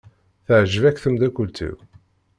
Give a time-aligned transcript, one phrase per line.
[0.45, 1.75] Teɛjeb-ak tmeddakelt-iw?